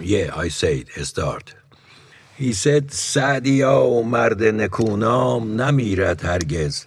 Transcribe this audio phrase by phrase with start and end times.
[0.00, 1.54] Yeah, I said, start.
[2.36, 6.86] He said, سعدیا و مرد نکونام نمیرد هرگز.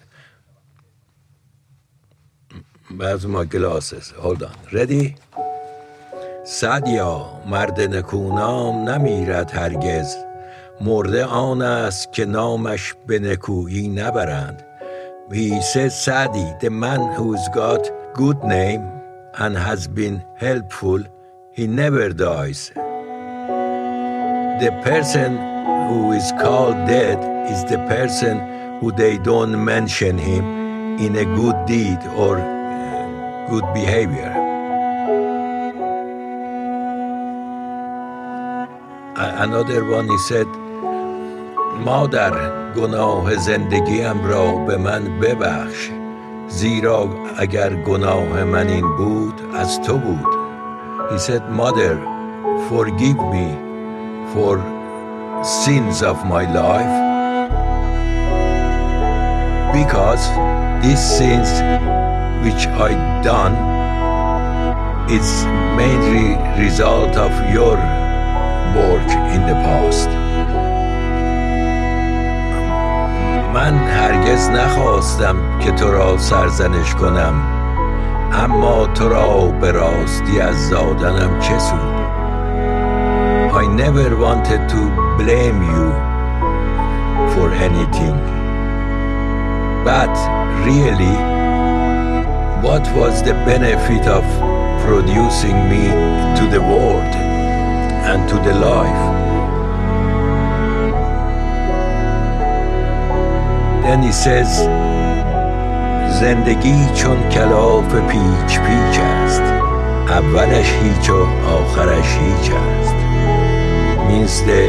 [2.90, 4.14] Where's my glasses?
[4.18, 4.56] Hold on.
[4.74, 5.16] Ready?
[6.44, 10.16] سعدیا مرد نکونام نمیرد هرگز
[10.82, 14.64] مرده آن است که نامش به نکویی نبرند
[15.30, 17.84] He says Sadi, the man who's got
[18.14, 18.84] good name
[19.38, 21.04] and has been helpful,
[21.52, 22.72] he never dies.
[24.61, 25.37] The person
[25.89, 27.19] who is called dead
[27.51, 28.39] is the person
[28.81, 30.45] who they don't mention him
[30.99, 34.33] in a good deed or uh, good behavior.
[39.17, 40.47] Another one he said,
[41.85, 42.35] مادر
[42.77, 45.91] گناه زندگیم را به من ببخش
[46.49, 50.43] زیرا اگر گناه من این بود از تو بود
[51.11, 51.99] He said, Mother,
[52.69, 53.66] forgive me
[54.33, 54.59] for
[55.45, 56.95] sins of my life
[59.73, 60.23] because
[60.83, 61.51] these sins
[62.45, 62.91] which I
[63.23, 63.55] done
[65.11, 65.45] is
[65.77, 67.77] mainly result of your
[68.77, 70.09] work in the past.
[73.55, 77.35] من هرگز نخواستم که تو را سرزنش کنم
[78.33, 81.96] اما تو را به راستی از زادنم چه سود I
[83.69, 84.81] never wanted to
[85.17, 85.87] blame you
[87.35, 88.17] for anything
[89.85, 90.15] but
[90.67, 91.17] really
[92.63, 94.25] what was the benefit of
[94.85, 95.85] producing me
[96.39, 97.13] to the world
[98.11, 99.03] and to the life
[103.83, 104.69] Then he says
[106.21, 109.43] زندگی چون کلاف پیچ پیچ است
[110.09, 113.06] اولش هیچ و آخرش هیچ است
[114.08, 114.64] means the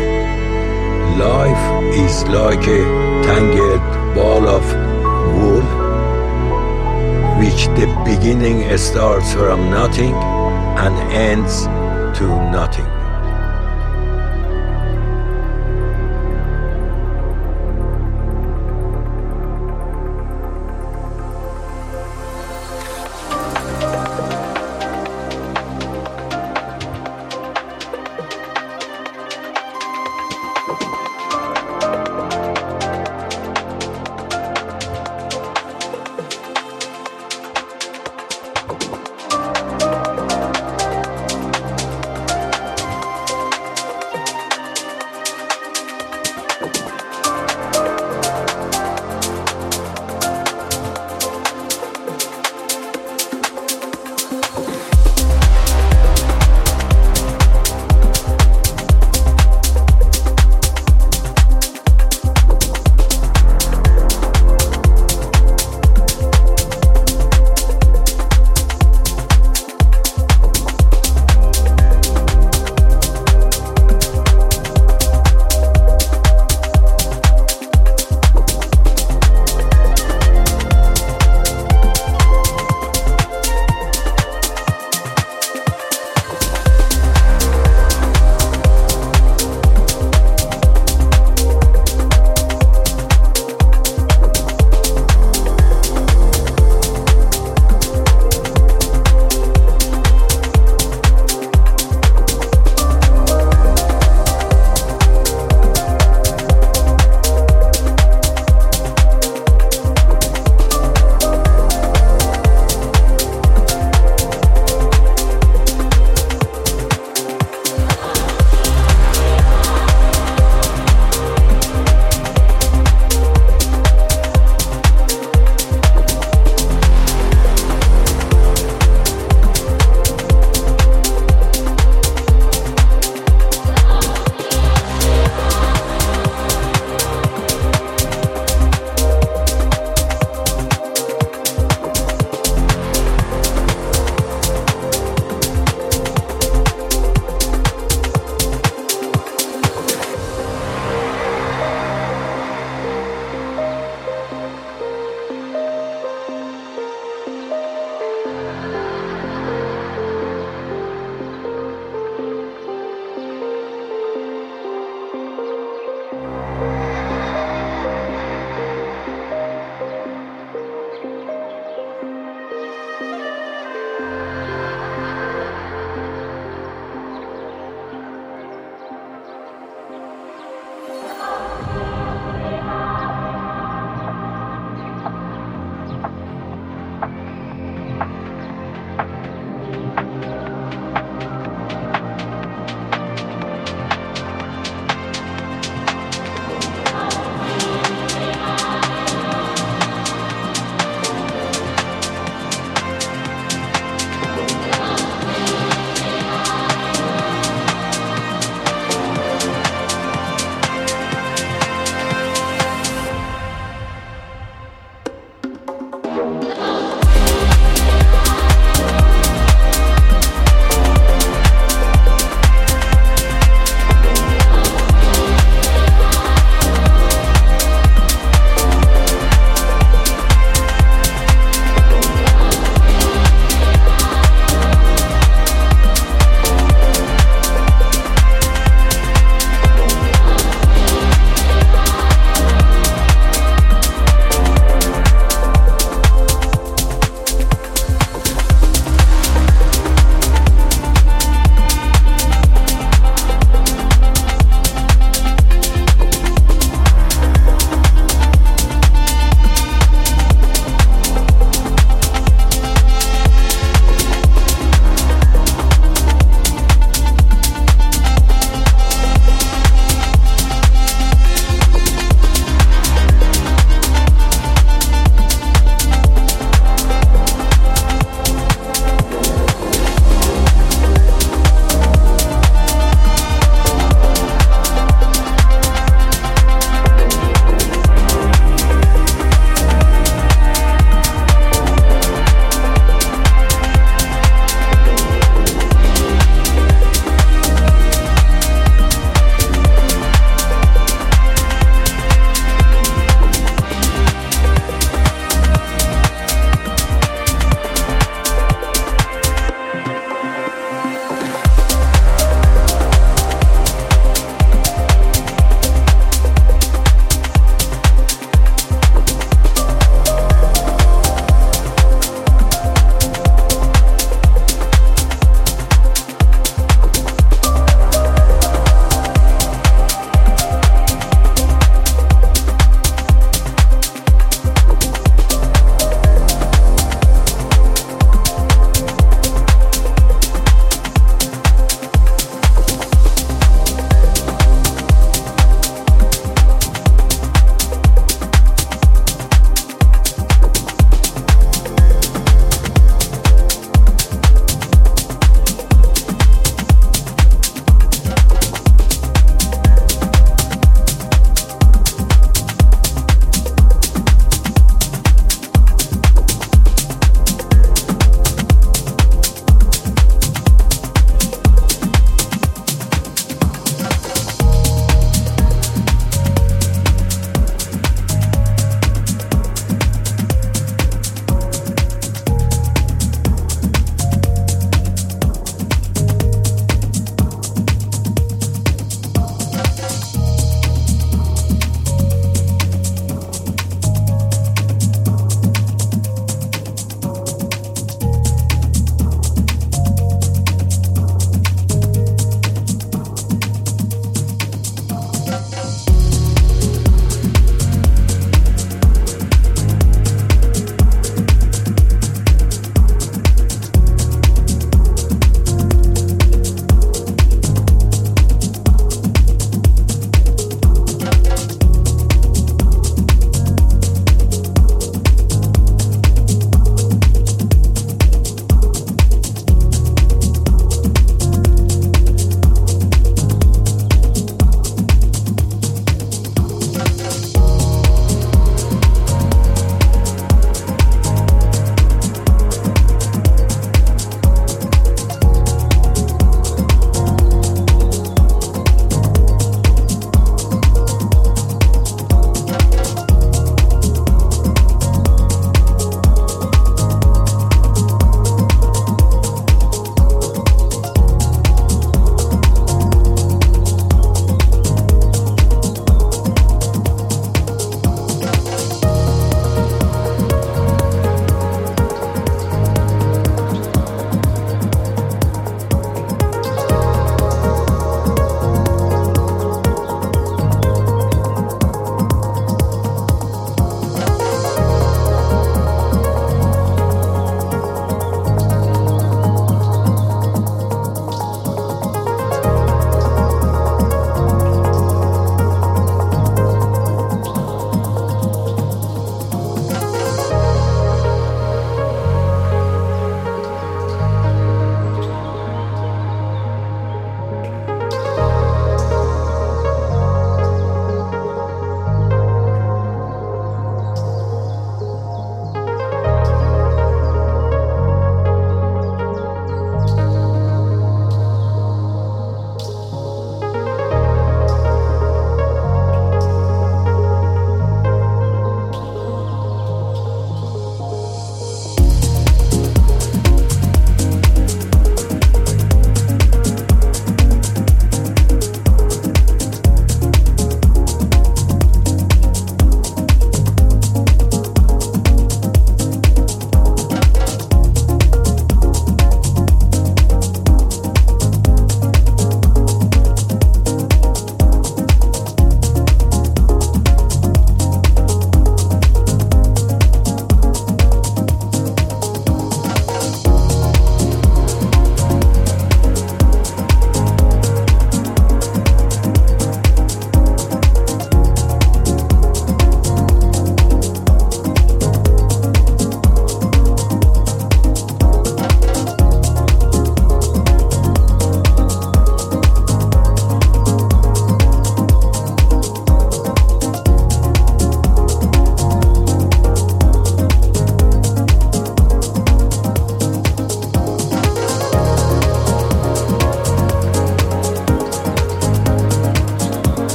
[1.18, 2.82] life is like a
[3.26, 4.64] tangled ball of
[5.36, 5.66] wool
[7.40, 10.14] which the beginning starts from nothing
[10.84, 11.66] and ends
[12.18, 12.97] to nothing